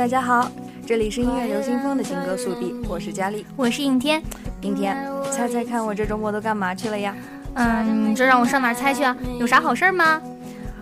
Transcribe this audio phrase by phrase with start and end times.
[0.00, 0.50] 大家好，
[0.86, 4.22] 这里是音乐流行风的情歌速递，我是佳丽，我是应天。
[4.62, 4.96] 应天，
[5.30, 7.14] 猜猜看我这周末都干嘛去了呀？
[7.52, 9.14] 嗯，这让我上哪猜去啊？
[9.38, 10.18] 有啥好事吗？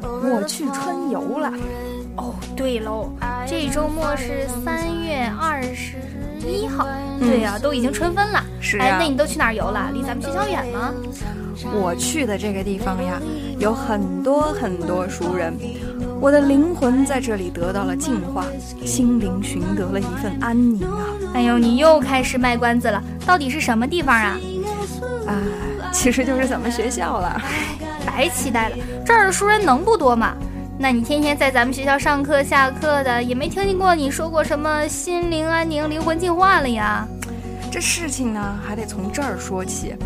[0.00, 1.52] 我去春游了。
[2.16, 3.10] 哦，对喽，
[3.44, 5.96] 这周末是三月二十
[6.46, 6.86] 一号。
[7.18, 8.42] 对呀，都已经春分了。
[8.60, 8.84] 是啊。
[8.84, 9.90] 哎，那你都去哪儿游了？
[9.92, 10.92] 离咱们学校远吗？
[11.74, 13.20] 我去的这个地方呀，
[13.58, 15.52] 有很多很多熟人，
[16.20, 18.46] 我的灵魂在这里得到了净化，
[18.84, 21.06] 心灵寻得了一份安宁啊！
[21.34, 24.38] 哎呦，你又开始卖关子了，到底是什么地方啊？
[25.26, 25.34] 啊，
[25.92, 27.42] 其实就是咱们学校了。
[28.06, 30.36] 白期待了，这儿的熟人能不多吗？
[30.80, 37.04] 那你天天在咱们学校上课下课的，也没听见过你说过什么心灵安宁、灵魂净化了呀？
[37.68, 39.96] 这事情呢，还得从这儿说起。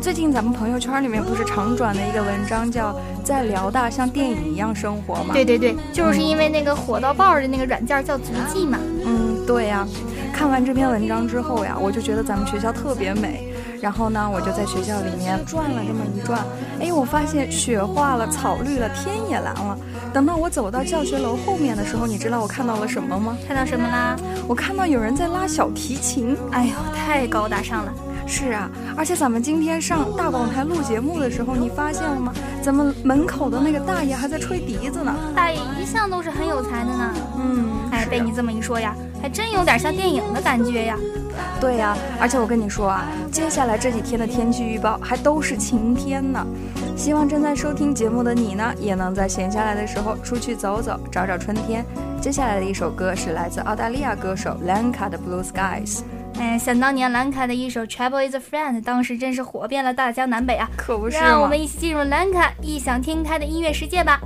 [0.00, 5.34] 最近咱们朋友圈里面不是常转的一个文章，叫在辽大像电影一样生活吗？
[5.34, 8.78] 对对对，就是因为那个火到爆的那个软件叫足迹嘛。
[9.04, 9.86] 嗯，对呀。
[10.32, 13.46] 看完这篇文章之后呀，我就觉得咱们学校特别美。
[13.82, 16.40] 然后呢，我就在学校里面转了这么一转，
[16.82, 19.78] 哎，我发现雪化了，草绿了，天也蓝了。
[20.12, 23.38] 等到我走到教学楼后面的时候，你知道我看到了什么吗？
[23.46, 24.16] 看到什么啦？
[24.48, 26.36] 我看到有人在拉小提琴。
[26.50, 27.94] 哎呦，太高大上了。
[28.26, 32.32] 是啊，而且咱们今天上大广台录节目的时候，你发现了吗？
[32.60, 35.14] 咱们门口的那个大爷还在吹笛子呢。
[35.36, 37.14] 大爷一向都是很有才的呢。
[37.38, 40.98] 嗯，哎，被你这么一说呀，还真有点像电影的感觉呀。
[41.60, 46.44] 对呀，而且我跟你说啊，接下来这几天的天气预报还都是晴天呢。
[46.96, 51.84] 希望正在收听节目的你呢，也能在闲下来的时候出去走走，找找春天。
[52.20, 56.00] 接下来的一首歌是来自澳大利亚歌手 Lanka 的 Blue Skies。
[56.38, 60.68] 哎，想当年兰卡的一首《Travel Is a Friend》，当时真是火遍了大江南北啊！
[60.76, 64.20] 可不是让我们一起进入兰卡异想天开的音乐世界吧。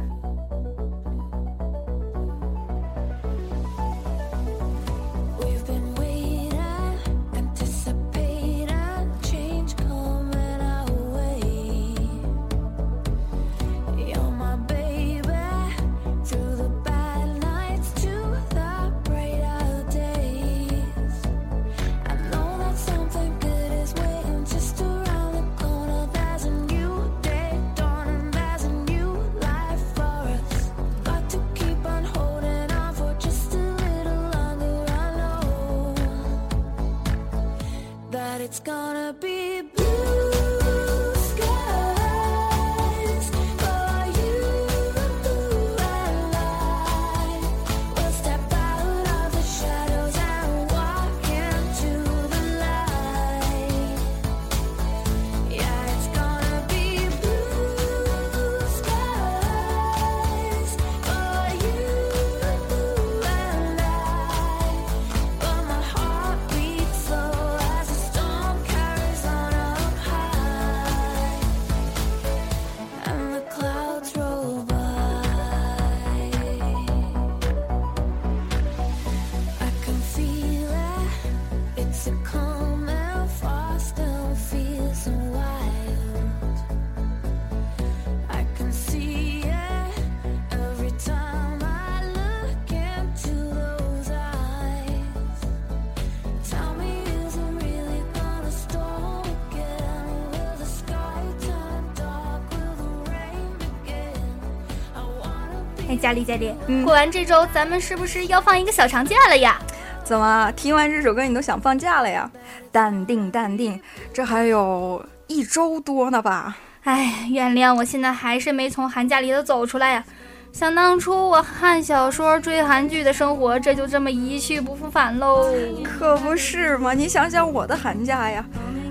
[105.88, 106.52] 哎，佳丽佳丽，
[106.84, 109.58] 过完这周，咱们是不是要放一个小长假了呀？
[110.02, 112.30] 怎么听完这首歌你都想放假了呀？
[112.72, 113.80] 淡定淡定，
[114.12, 116.56] 这还有一周多呢吧？
[116.84, 120.04] 哎，原谅我现在还是没从寒假里头走出来呀。
[120.52, 125.52] 想当初我看小说、追韩剧的生活，这就这么一去不复返喽。
[125.84, 126.94] 可不是嘛？
[126.94, 128.44] 你想想我的寒假呀。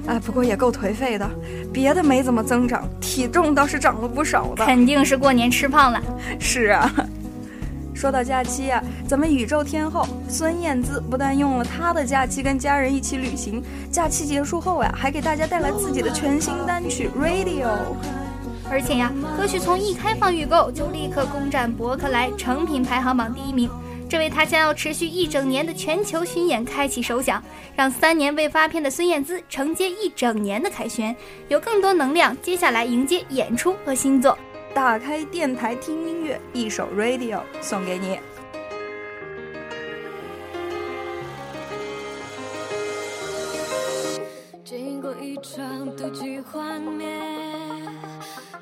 [0.08, 1.30] 哎，不过也够颓废的，
[1.74, 4.66] 别的没怎么增长，体重倒是长了不少的。
[4.66, 6.02] 肯定是过年吃胖了。
[6.40, 6.94] 是啊，
[7.94, 17.66] 说到假期啊，咱们宇宙天后孙燕姿不但用了她的假期跟家人一起旅行，假期结束后呀，还给大家带来自己的全新单曲《Radio》，
[18.70, 23.70] 而且呀，歌曲从一开放预购就立刻攻占博客来成品排行榜第一名。
[24.08, 27.44] 这为他将要持续一整年的全球巡演开启首响，
[27.76, 31.16] 让三年未发片的孙燕姿承接一整年的凯旋，
[31.48, 34.38] 有更多能量，接下来迎接演出和新作。
[34.74, 38.20] 打开电台听音乐，一首 Radio 送给你。
[44.64, 47.08] 经过一场妒忌幻灭，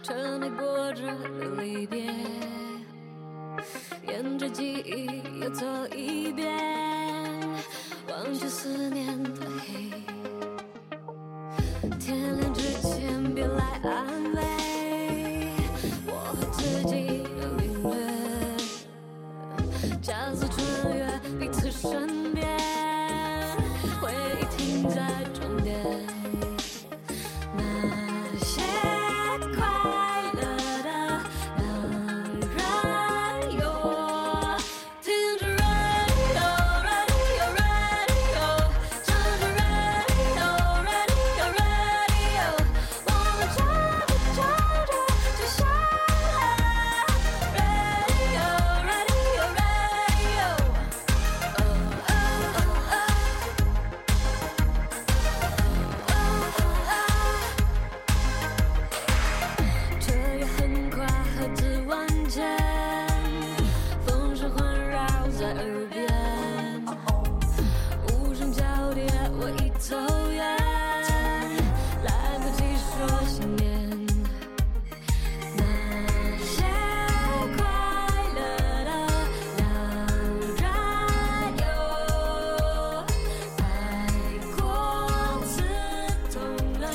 [0.02, 1.04] 沉迷过着
[1.58, 2.04] 离别。
[4.08, 5.66] 沿着记忆又走
[5.96, 6.52] 一遍，
[8.10, 9.90] 忘却思念的黑，
[12.00, 14.53] 天亮之前别来安慰。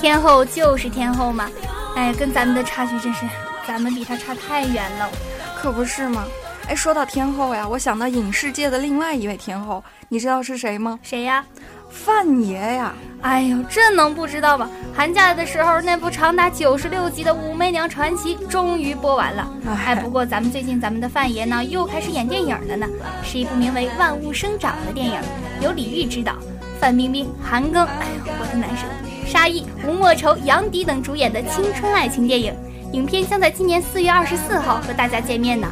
[0.00, 1.50] 天后就是天后嘛，
[1.96, 3.26] 哎，跟咱们的差距真是，
[3.66, 5.08] 咱们比她差太远了。
[5.56, 6.24] 可不是嘛。
[6.68, 10.98] 哎，说到天后呀，我想到影视界的另外一位天后，你知道是谁吗？
[11.02, 11.44] 谁呀？
[11.90, 12.94] 范爷呀。
[13.22, 14.70] 哎呦，这能不知道吗？
[14.94, 19.50] 寒假的时候，那部长达九十六集的《武媚娘传奇》终于播完了。
[19.66, 22.86] 哎，不过咱们最近咱们的范爷呢，又开始演电影了呢，
[23.24, 25.18] 是一部名为《万物生长》的电影，
[25.60, 26.34] 由李玉执导，
[26.78, 28.86] 范冰冰、韩庚，哎呦，我的男神，
[29.28, 32.54] 沙溢、吴莫愁、杨迪等主演的青春爱情电影。
[32.94, 35.70] 影片将在今年四月二十四号和大家见面呢。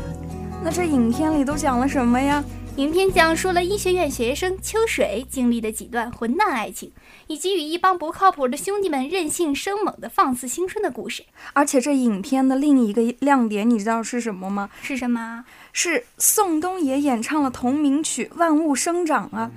[0.63, 2.45] 那这影片里都讲了什么呀？
[2.77, 6.93] 影片讲述了医学院学生秋水经历的几段混蛋爱情，
[7.29, 11.25] 以及与一帮不靠谱的兄弟们任性生猛的放肆青春的故事。
[11.55, 14.69] 而且这影片的另一个亮点，你知道是什么吗？
[14.83, 15.47] 是什么？
[15.73, 19.51] 是宋冬野演唱了同名曲《万物生长》啊。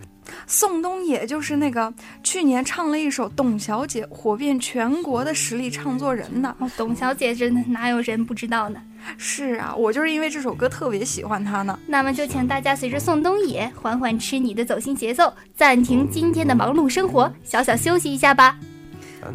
[0.48, 1.94] 宋冬野就是那个
[2.24, 6.56] 去年唱了一首《董小姐》火遍全国的实力唱作人呢。
[6.60, 8.82] 哦，董小姐真的哪有人不知道呢？
[9.18, 11.80] 是啊，我就是因为这首歌特别喜欢她呢。
[11.88, 18.58] 那么就请大家随着宋冬野缓缓吃你的走心节奏，暂停今天的忙碌生活，小小休息一下吧。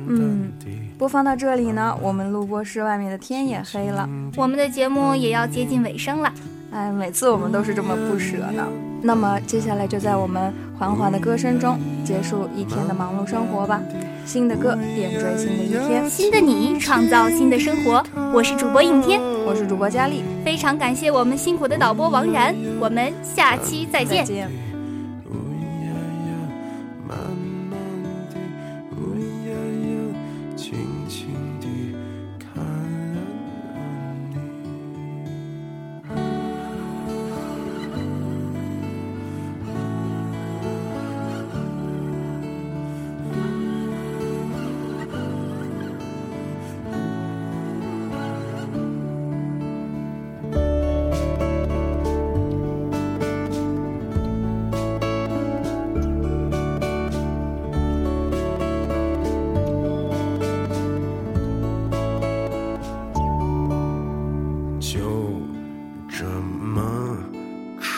[0.08, 0.52] 嗯，
[0.98, 6.32] 播放到这里呢，我们录播室外面的天也黑了，我们的节目也要接近尾声了。
[6.70, 8.66] 哎，每次我们都是这么不舍呢。
[9.06, 13.78] 那么接下来就在我们缓缓的歌声中结束一天的忙碌生活吧。
[14.24, 18.02] 新的歌点缀新的一天，新的你创造新的生活。
[18.32, 24.24] 我是主播应天，我是主播佳丽，非常感谢我们辛苦的导播王然，我们下期再见。
[24.24, 24.73] 再见。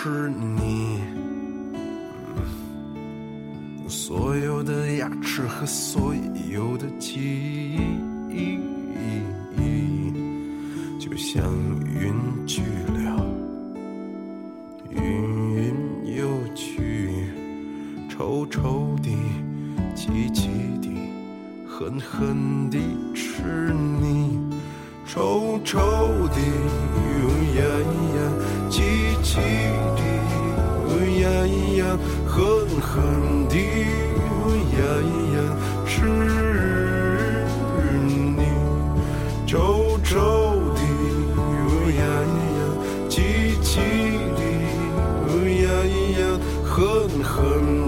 [0.06, 1.00] 是你，
[3.88, 6.14] 所有的牙齿和所
[6.48, 7.76] 有的记
[8.30, 8.60] 忆，
[11.00, 11.42] 就像
[11.92, 12.14] 云
[12.46, 13.26] 去了，
[14.90, 15.74] 云云
[16.16, 17.10] 又去，
[18.08, 19.10] 臭臭的，
[19.96, 20.48] 气气
[20.80, 20.88] 的，
[21.66, 22.78] 狠狠地
[23.12, 24.38] 吃你。
[25.04, 25.80] 臭臭
[26.28, 26.38] 的，
[26.94, 27.60] 呜呀
[28.66, 28.82] 呀，气
[29.22, 29.38] 气
[29.96, 30.00] 的，
[30.88, 31.24] 呜呀
[31.76, 31.80] 呀，
[32.26, 32.34] 狠
[32.80, 33.54] 狠的，
[34.26, 34.78] 呜呀
[35.34, 35.36] 呀，
[35.86, 35.94] 是
[38.06, 38.42] 你。
[39.46, 40.14] 皱皱
[40.74, 40.80] 的，
[41.36, 42.58] 呜呀呀，
[43.08, 43.14] 气
[43.62, 43.80] 气
[44.36, 44.38] 的，
[45.28, 45.64] 呜呀
[46.18, 46.20] 呀，
[46.64, 46.74] 狠
[47.22, 47.85] 狠，